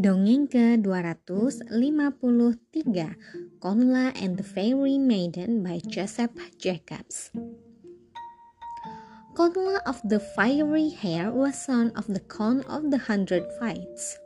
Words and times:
Dongeng 0.00 0.48
ke-253 0.48 1.60
Conla 3.60 4.16
and 4.16 4.40
the 4.40 4.46
Fairy 4.48 4.96
Maiden 4.96 5.60
by 5.60 5.76
Joseph 5.84 6.32
Jacobs 6.56 7.28
Conla 9.36 9.84
of 9.84 10.00
the 10.00 10.16
Fiery 10.16 10.88
Hair 10.88 11.36
was 11.36 11.60
son 11.60 11.92
of 11.92 12.08
the 12.08 12.24
Con 12.24 12.64
of 12.64 12.88
the 12.88 13.12
Hundred 13.12 13.44
Fights. 13.60 14.16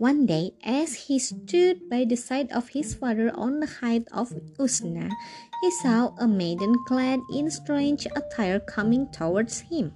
One 0.00 0.24
day, 0.24 0.56
as 0.64 1.12
he 1.12 1.20
stood 1.20 1.92
by 1.92 2.08
the 2.08 2.16
side 2.16 2.48
of 2.48 2.72
his 2.72 2.96
father 2.96 3.28
on 3.36 3.60
the 3.60 3.68
height 3.84 4.08
of 4.16 4.32
Usna, 4.56 5.12
he 5.60 5.70
saw 5.84 6.16
a 6.16 6.24
maiden 6.24 6.72
clad 6.88 7.20
in 7.36 7.52
strange 7.52 8.08
attire 8.16 8.64
coming 8.64 9.12
towards 9.12 9.60
him. 9.68 9.92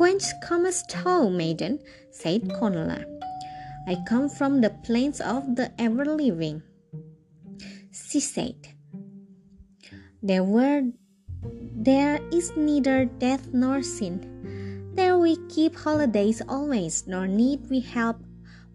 Whence 0.00 0.32
comest 0.40 0.96
thou, 0.96 1.28
maiden? 1.28 1.84
said 2.08 2.48
Conla. 2.56 3.17
I 3.88 3.96
come 4.04 4.28
from 4.28 4.60
the 4.60 4.68
plains 4.84 5.18
of 5.18 5.56
the 5.56 5.72
ever 5.80 6.04
living. 6.04 6.60
She 7.90 8.20
said, 8.20 8.76
There 10.22 10.44
were 10.44 10.92
there 11.72 12.20
is 12.30 12.52
neither 12.54 13.06
death 13.06 13.48
nor 13.54 13.80
sin. 13.80 14.92
There 14.92 15.16
we 15.16 15.38
keep 15.48 15.74
holidays 15.74 16.42
always, 16.46 17.06
nor 17.06 17.26
need 17.26 17.70
we 17.70 17.80
help 17.80 18.20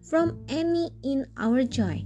from 0.02 0.42
any 0.48 0.90
in 1.04 1.30
our 1.36 1.62
joy. 1.62 2.02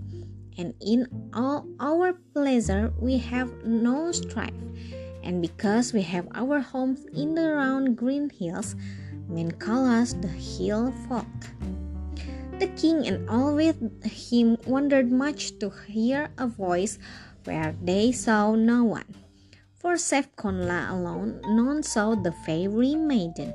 And 0.59 0.75
in 0.84 1.09
all 1.33 1.65
our 1.81 2.12
pleasure 2.34 2.93
we 3.01 3.17
have 3.25 3.48
no 3.65 4.12
strife. 4.12 4.53
And 5.25 5.41
because 5.41 5.95
we 5.95 6.03
have 6.03 6.29
our 6.34 6.61
homes 6.61 7.06
in 7.17 7.34
the 7.34 7.56
round 7.56 7.97
green 7.97 8.29
hills, 8.29 8.77
men 9.31 9.53
call 9.53 9.87
us 9.87 10.12
the 10.12 10.29
hill 10.29 10.93
folk. 11.09 11.25
The 12.59 12.67
king 12.75 13.06
and 13.06 13.31
all 13.31 13.55
with 13.55 13.78
him 14.03 14.59
wondered 14.67 15.12
much 15.12 15.61
to 15.61 15.70
hear 15.87 16.31
a 16.39 16.48
voice 16.48 16.98
where 17.45 17.77
they 17.81 18.11
saw 18.11 18.56
no 18.56 18.83
one. 18.83 19.14
For 19.78 19.97
save 19.97 20.34
Conla 20.34 20.91
alone, 20.91 21.39
none 21.47 21.84
saw 21.84 22.17
the 22.17 22.34
fairy 22.42 22.97
maiden. 22.97 23.55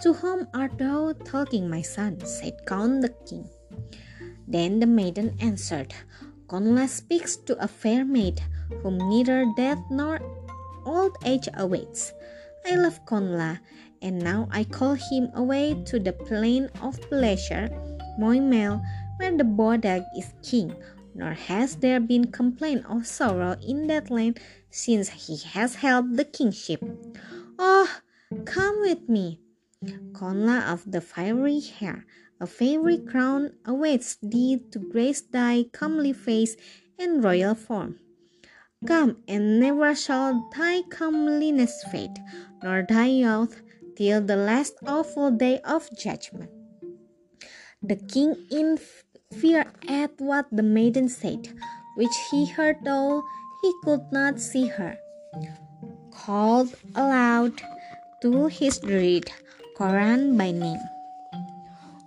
To 0.00 0.14
whom 0.14 0.48
art 0.54 0.78
thou 0.78 1.12
talking, 1.28 1.68
my 1.68 1.82
son? 1.82 2.24
said 2.24 2.56
Con 2.64 3.00
the 3.00 3.12
king. 3.28 3.50
Then 4.48 4.80
the 4.80 4.88
maiden 4.88 5.36
answered, 5.38 5.92
Conla 6.48 6.88
speaks 6.88 7.36
to 7.44 7.62
a 7.62 7.68
fair 7.68 8.02
maid, 8.06 8.40
whom 8.80 8.96
neither 8.96 9.44
death 9.58 9.84
nor 9.90 10.20
old 10.86 11.12
age 11.22 11.48
awaits. 11.52 12.14
I 12.64 12.76
love 12.76 13.04
Conla, 13.04 13.60
and 14.00 14.24
now 14.24 14.48
I 14.50 14.64
call 14.64 14.94
him 14.94 15.28
away 15.34 15.76
to 15.84 16.00
the 16.00 16.14
plain 16.14 16.70
of 16.80 16.96
pleasure 17.12 17.68
Moy 18.18 18.40
Mell, 18.40 18.82
where 19.16 19.36
the 19.36 19.44
Bodag 19.44 20.04
is 20.16 20.32
king, 20.42 20.74
nor 21.14 21.32
has 21.32 21.76
there 21.76 22.00
been 22.00 22.32
complaint 22.32 22.84
of 22.88 23.06
sorrow 23.06 23.56
in 23.66 23.86
that 23.88 24.10
land 24.10 24.40
since 24.70 25.08
he 25.08 25.36
has 25.48 25.76
held 25.76 26.16
the 26.16 26.24
kingship. 26.24 26.82
Oh, 27.58 27.88
come 28.44 28.80
with 28.80 29.08
me. 29.08 29.40
Conla 30.12 30.72
of 30.72 30.90
the 30.90 31.00
fiery 31.00 31.60
hair, 31.60 32.04
a 32.40 32.46
fairy 32.46 32.98
crown 32.98 33.52
awaits 33.64 34.16
thee 34.22 34.60
to 34.70 34.78
grace 34.78 35.20
thy 35.20 35.64
comely 35.72 36.12
face 36.12 36.56
and 36.98 37.22
royal 37.22 37.54
form. 37.54 37.98
Come, 38.86 39.22
and 39.26 39.58
never 39.60 39.94
shall 39.94 40.48
thy 40.54 40.82
comeliness 40.82 41.84
fade, 41.90 42.16
nor 42.62 42.84
thy 42.88 43.06
youth, 43.06 43.62
till 43.96 44.20
the 44.20 44.36
last 44.36 44.74
awful 44.86 45.30
day 45.30 45.60
of 45.60 45.88
judgment. 45.96 46.50
The 47.86 47.94
king, 48.10 48.34
in 48.50 48.78
fear 49.38 49.64
at 49.86 50.10
what 50.18 50.46
the 50.50 50.62
maiden 50.62 51.08
said, 51.08 51.46
which 51.94 52.14
he 52.30 52.46
heard 52.46 52.82
though 52.82 53.22
he 53.62 53.72
could 53.84 54.10
not 54.10 54.40
see 54.40 54.66
her, 54.66 54.98
called 56.10 56.74
aloud 56.96 57.62
to 58.22 58.46
his 58.48 58.78
druid, 58.78 59.30
Coran 59.76 60.36
by 60.36 60.50
name. 60.50 60.80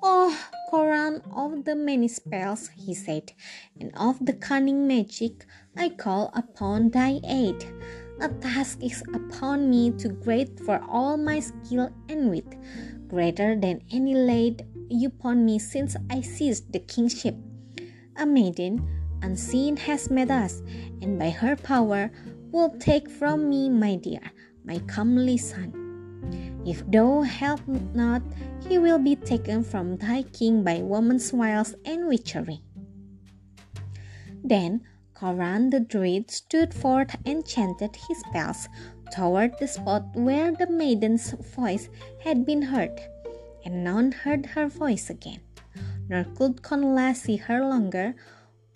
Oh, 0.04 0.36
Coran 0.70 1.22
of 1.32 1.64
the 1.64 1.76
many 1.76 2.10
spells, 2.10 2.70
he 2.76 2.94
said, 2.94 3.32
and 3.80 3.96
of 3.96 4.20
the 4.26 4.34
cunning 4.34 4.86
magic, 4.86 5.46
I 5.78 5.90
call 5.90 6.30
upon 6.36 6.92
thy 6.92 7.22
aid. 7.24 7.56
A 8.20 8.28
task 8.28 8.84
is 8.84 9.02
upon 9.14 9.70
me 9.70 9.92
too 9.92 10.10
great 10.10 10.60
for 10.60 10.84
all 10.90 11.16
my 11.16 11.40
skill 11.40 11.90
and 12.10 12.30
wit, 12.30 12.52
greater 13.08 13.56
than 13.56 13.82
any 13.92 14.14
laid 14.14 14.68
upon 15.06 15.46
me 15.46 15.60
since 15.60 15.96
I 16.10 16.22
seized 16.22 16.74
the 16.74 16.80
kingship. 16.80 17.36
A 18.18 18.26
maiden, 18.26 18.88
unseen, 19.22 19.78
has 19.78 20.10
met 20.10 20.30
us, 20.30 20.62
and 21.02 21.18
by 21.18 21.30
her 21.30 21.56
power 21.56 22.12
will 22.52 22.70
take 22.80 23.10
from 23.10 23.50
me 23.50 23.70
my 23.70 23.96
dear, 23.96 24.32
my 24.66 24.80
comely 24.80 25.38
son. 25.38 25.74
If 26.66 26.84
thou 26.92 27.22
help 27.22 27.62
not, 27.68 28.22
he 28.68 28.78
will 28.78 29.00
be 29.00 29.16
taken 29.16 29.64
from 29.64 29.98
thy 29.98 30.24
king 30.24 30.64
by 30.64 30.82
woman's 30.82 31.32
wiles 31.32 31.76
and 31.86 32.08
witchery. 32.08 32.62
Then 34.44 34.82
Coran 35.14 35.70
the 35.70 35.80
Druid 35.80 36.32
stood 36.32 36.74
forth 36.74 37.16
and 37.26 37.46
chanted 37.46 37.96
his 37.96 38.20
spells 38.20 38.68
toward 39.12 39.58
the 39.60 39.68
spot 39.68 40.16
where 40.16 40.52
the 40.52 40.68
maiden's 40.68 41.32
voice 41.32 41.90
had 42.24 42.46
been 42.46 42.62
heard 42.62 43.00
and 43.66 43.84
none 43.84 44.12
heard 44.12 44.46
her 44.46 44.68
voice 44.68 45.10
again, 45.10 45.42
nor 46.08 46.24
could 46.36 46.62
Conla 46.62 47.16
see 47.16 47.38
her 47.38 47.62
longer, 47.66 48.16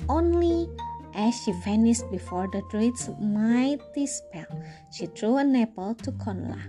only 0.10 0.70
as 1.16 1.36
she 1.44 1.52
vanished 1.64 2.10
before 2.12 2.48
the 2.52 2.62
druid's 2.70 3.10
mighty 3.20 4.06
spell, 4.08 4.50
she 4.92 5.06
threw 5.08 5.38
an 5.38 5.56
apple 5.56 5.96
to 5.96 6.12
Conla. 6.14 6.60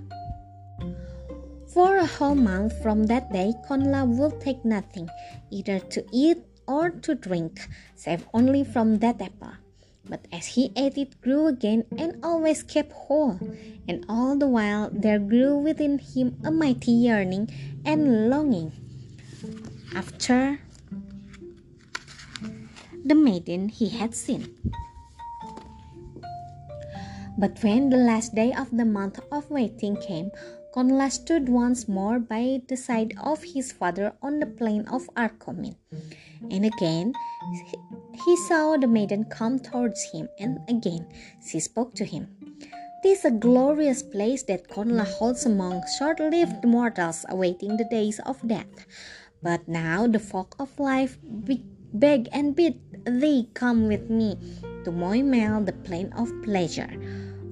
For 1.72 1.96
a 1.96 2.06
whole 2.06 2.36
month 2.36 2.80
from 2.82 3.04
that 3.04 3.32
day, 3.32 3.52
Conla 3.68 4.06
would 4.06 4.40
take 4.40 4.64
nothing, 4.64 5.08
either 5.50 5.80
to 5.80 6.04
eat 6.12 6.38
or 6.68 6.90
to 6.90 7.14
drink, 7.14 7.68
save 7.96 8.26
only 8.32 8.64
from 8.64 8.98
that 8.98 9.20
apple. 9.20 9.52
But 10.08 10.28
as 10.32 10.58
he 10.58 10.70
ate 10.76 10.98
it 10.98 11.20
grew 11.20 11.46
again 11.46 11.84
and 11.96 12.22
always 12.22 12.62
kept 12.62 12.92
whole, 12.92 13.40
and 13.88 14.04
all 14.08 14.36
the 14.36 14.48
while 14.48 14.90
there 14.92 15.18
grew 15.18 15.56
within 15.56 15.98
him 15.98 16.36
a 16.44 16.50
mighty 16.50 16.92
yearning 16.92 17.48
and 17.84 18.28
longing 18.28 18.72
after 19.94 20.60
the 23.04 23.14
maiden 23.14 23.68
he 23.68 23.88
had 23.88 24.14
seen. 24.14 24.48
But 27.36 27.62
when 27.62 27.90
the 27.90 27.96
last 27.96 28.34
day 28.34 28.52
of 28.52 28.70
the 28.70 28.84
month 28.84 29.18
of 29.32 29.50
waiting 29.50 29.96
came, 29.96 30.30
Conla 30.74 31.10
stood 31.10 31.48
once 31.48 31.88
more 31.88 32.18
by 32.18 32.62
the 32.68 32.76
side 32.76 33.14
of 33.22 33.42
his 33.42 33.72
father 33.72 34.14
on 34.22 34.38
the 34.38 34.46
plain 34.46 34.86
of 34.88 35.08
Arcomin. 35.16 35.76
And 36.50 36.64
again 36.66 37.14
he 38.24 38.36
saw 38.48 38.76
the 38.76 38.86
maiden 38.86 39.24
come 39.24 39.58
towards 39.58 40.02
him, 40.12 40.28
and 40.38 40.58
again 40.68 41.06
she 41.44 41.60
spoke 41.60 41.94
to 41.94 42.04
him. 42.04 42.28
This 43.02 43.20
is 43.20 43.24
a 43.26 43.30
glorious 43.30 44.02
place 44.02 44.42
that 44.44 44.68
Conla 44.68 45.04
holds 45.04 45.44
among 45.44 45.82
short 45.98 46.20
lived 46.20 46.64
mortals 46.64 47.26
awaiting 47.28 47.76
the 47.76 47.84
days 47.84 48.18
of 48.24 48.40
death. 48.48 48.86
But 49.42 49.68
now 49.68 50.06
the 50.06 50.18
folk 50.18 50.56
of 50.58 50.78
life 50.78 51.18
beg 51.92 52.28
and 52.32 52.56
bid 52.56 52.80
thee 53.04 53.50
come 53.52 53.88
with 53.88 54.08
me 54.08 54.38
to 54.84 54.90
Moy 54.90 55.22
Mell, 55.22 55.62
the 55.62 55.72
plain 55.72 56.12
of 56.14 56.32
pleasure. 56.42 56.88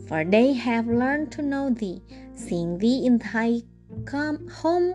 For 0.08 0.24
they 0.24 0.54
have 0.54 0.86
learned 0.86 1.32
to 1.32 1.42
know 1.42 1.68
thee, 1.68 2.00
seeing 2.34 2.78
thee 2.78 3.04
in 3.04 3.18
thy 3.18 3.62
come 4.04 4.48
home 4.48 4.94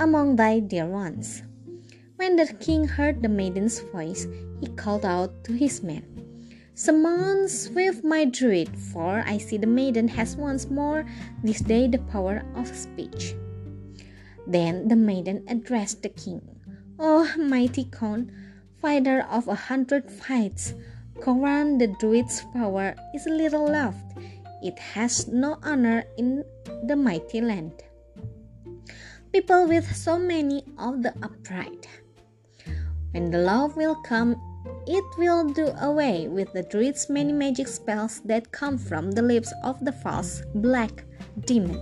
among 0.00 0.36
thy 0.36 0.58
dear 0.58 0.86
ones. 0.86 1.42
When 2.18 2.34
the 2.34 2.52
king 2.58 2.82
heard 2.88 3.22
the 3.22 3.28
maiden's 3.28 3.78
voice, 3.78 4.26
he 4.60 4.66
called 4.74 5.06
out 5.06 5.44
to 5.44 5.52
his 5.52 5.84
men, 5.84 6.02
Summon 6.74 7.46
swift 7.46 8.02
my 8.02 8.24
druid, 8.24 8.76
for 8.76 9.22
I 9.24 9.38
see 9.38 9.56
the 9.56 9.70
maiden 9.70 10.08
has 10.08 10.34
once 10.34 10.68
more 10.68 11.06
this 11.44 11.60
day 11.60 11.86
the 11.86 12.02
power 12.10 12.42
of 12.56 12.66
speech. 12.74 13.36
Then 14.48 14.88
the 14.88 14.96
maiden 14.96 15.44
addressed 15.46 16.02
the 16.02 16.08
king, 16.08 16.42
O 16.98 17.30
mighty 17.38 17.84
Con, 17.84 18.32
fighter 18.82 19.22
of 19.30 19.46
a 19.46 19.54
hundred 19.54 20.10
fights, 20.10 20.74
Coran 21.22 21.78
the 21.78 21.86
druid's 21.86 22.42
power 22.52 22.96
is 23.14 23.26
little 23.26 23.70
loved. 23.70 24.18
It 24.60 24.76
has 24.80 25.28
no 25.28 25.58
honor 25.62 26.02
in 26.18 26.42
the 26.82 26.96
mighty 26.96 27.40
land. 27.40 27.78
People 29.32 29.68
with 29.68 29.94
so 29.94 30.18
many 30.18 30.64
of 30.78 31.04
the 31.04 31.14
upright 31.22 31.86
when 33.12 33.30
the 33.30 33.38
love 33.38 33.76
will 33.76 33.94
come, 33.94 34.36
it 34.86 35.04
will 35.18 35.44
do 35.44 35.68
away 35.80 36.28
with 36.28 36.52
the 36.52 36.62
druid's 36.62 37.08
many 37.10 37.32
magic 37.32 37.68
spells 37.68 38.20
that 38.20 38.52
come 38.52 38.78
from 38.78 39.10
the 39.10 39.22
lips 39.22 39.52
of 39.64 39.82
the 39.84 39.92
false 39.92 40.42
black 40.54 41.04
demon. 41.46 41.80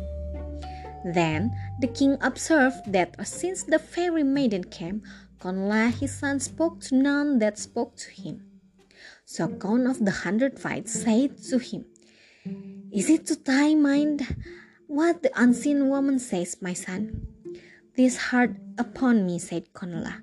Then 1.15 1.55
the 1.81 1.87
king 1.87 2.17
observed 2.21 2.93
that 2.93 3.15
since 3.27 3.63
the 3.63 3.79
fairy 3.79 4.25
maiden 4.25 4.65
came, 4.65 5.03
Conla 5.39 5.93
his 5.93 6.17
son 6.19 6.41
spoke 6.41 6.81
to 6.81 6.97
none 6.97 7.39
that 7.39 7.59
spoke 7.59 7.97
to 7.97 8.11
him. 8.11 8.43
So 9.25 9.49
Con 9.49 9.87
of 9.87 10.05
the 10.05 10.11
Hundred 10.11 10.59
Fights 10.59 11.03
said 11.03 11.43
to 11.51 11.59
him, 11.59 11.85
Is 12.93 13.11
it 13.11 13.27
to 13.27 13.37
thy 13.37 13.75
mind 13.75 14.27
what 14.87 15.23
the 15.23 15.31
unseen 15.35 15.89
woman 15.89 16.19
says, 16.19 16.57
my 16.61 16.73
son? 16.73 17.27
This 17.97 18.17
hard 18.17 18.59
upon 18.79 19.27
me, 19.27 19.39
said 19.39 19.73
Conla. 19.73 20.23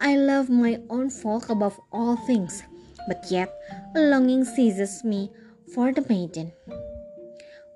I 0.00 0.16
love 0.16 0.48
my 0.48 0.80
own 0.90 1.10
folk 1.10 1.48
above 1.48 1.80
all 1.90 2.16
things, 2.16 2.62
but 3.08 3.24
yet 3.30 3.52
a 3.96 4.00
longing 4.00 4.44
seizes 4.44 5.02
me 5.02 5.30
for 5.74 5.92
the 5.92 6.06
maiden. 6.08 6.52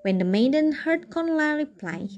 When 0.03 0.19
the 0.19 0.25
maiden 0.25 0.73
heard 0.73 1.11
Conla 1.11 1.57
reply, 1.57 2.09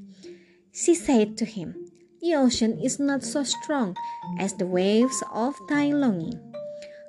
she 0.72 0.94
said 0.94 1.36
to 1.38 1.44
him, 1.44 1.90
The 2.20 2.34
ocean 2.34 2.78
is 2.78 2.98
not 2.98 3.22
so 3.22 3.44
strong 3.44 3.96
as 4.38 4.54
the 4.54 4.66
waves 4.66 5.22
of 5.32 5.54
thy 5.68 5.86
longing. 5.86 6.38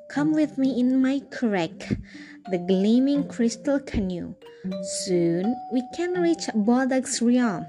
Come 0.10 0.34
with 0.34 0.58
me 0.58 0.80
in 0.80 1.02
my 1.02 1.20
curragh, 1.32 2.00
the 2.50 2.60
gleaming 2.60 3.28
crystal 3.28 3.80
canoe. 3.80 4.36
Soon 5.06 5.56
we 5.74 5.84
can 5.96 6.14
reach 6.22 6.50
Bodag's 6.56 7.22
realm. 7.22 7.66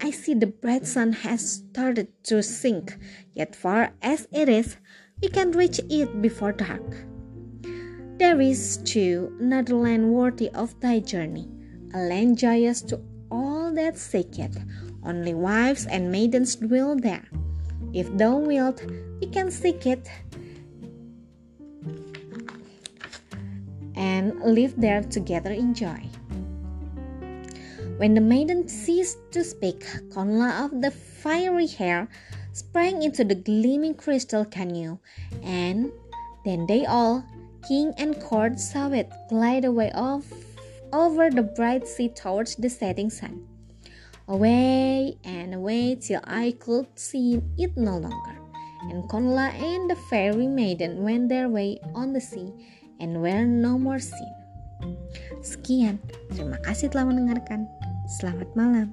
I 0.00 0.10
see 0.10 0.34
the 0.34 0.46
bright 0.46 0.86
sun 0.86 1.12
has 1.12 1.62
started 1.68 2.08
to 2.24 2.42
sink, 2.42 2.96
yet 3.34 3.54
far 3.54 3.92
as 4.02 4.26
it 4.32 4.48
is, 4.48 4.76
we 5.20 5.28
can 5.28 5.52
reach 5.52 5.80
it 5.90 6.22
before 6.22 6.52
dark. 6.52 6.82
There 8.18 8.40
is, 8.40 8.78
too, 8.78 9.36
another 9.40 9.74
land 9.74 10.12
worthy 10.12 10.48
of 10.50 10.78
thy 10.80 11.00
journey, 11.00 11.48
a 11.94 11.98
land 11.98 12.38
joyous 12.38 12.82
to 12.82 13.00
all 13.30 13.72
that 13.74 13.98
seek 13.98 14.38
it. 14.38 14.56
Only 15.04 15.34
wives 15.34 15.86
and 15.86 16.12
maidens 16.12 16.56
dwell 16.56 16.96
there. 16.96 17.28
If 17.92 18.16
thou 18.16 18.38
wilt, 18.38 18.84
we 19.20 19.26
can 19.26 19.50
seek 19.50 19.86
it 19.86 20.08
and 23.96 24.40
live 24.40 24.80
there 24.80 25.02
together 25.02 25.52
in 25.52 25.74
joy. 25.74 26.02
When 27.98 28.14
the 28.14 28.20
maiden 28.20 28.68
ceased 28.68 29.18
to 29.32 29.44
speak, 29.44 29.84
Conla 30.10 30.64
of 30.64 30.80
the 30.80 30.90
fiery 30.90 31.66
hair 31.66 32.08
sprang 32.52 33.02
into 33.02 33.24
the 33.24 33.34
gleaming 33.34 33.94
crystal 33.94 34.44
canoe, 34.44 34.98
and 35.42 35.92
then 36.44 36.66
they 36.66 36.86
all, 36.86 37.24
king 37.68 37.92
and 37.98 38.18
court 38.20 38.58
saw 38.58 38.90
it 38.90 39.12
glide 39.28 39.64
away 39.64 39.92
off 39.94 40.26
over 40.92 41.30
the 41.30 41.42
bright 41.42 41.86
sea 41.86 42.08
towards 42.08 42.56
the 42.56 42.68
setting 42.68 43.10
sun. 43.10 43.46
Away 44.28 45.18
and 45.24 45.54
away 45.54 45.96
till 45.96 46.20
I 46.24 46.54
could 46.58 46.86
see 46.94 47.42
it 47.58 47.76
no 47.76 47.98
longer. 47.98 48.36
And 48.90 49.04
Conla 49.08 49.54
and 49.54 49.90
the 49.90 49.96
fairy 50.10 50.46
maiden 50.46 51.02
went 51.02 51.28
their 51.28 51.48
way 51.48 51.78
on 51.94 52.12
the 52.12 52.20
sea 52.20 52.52
and 53.00 53.22
were 53.22 53.44
no 53.44 53.78
more 53.78 53.98
seen. 53.98 54.34
Sekian, 55.42 55.98
terima 56.34 56.58
kasih 56.62 56.90
telah 56.90 57.06
mendengarkan. 57.06 57.66
Selamat 58.12 58.52
malam. 58.52 58.92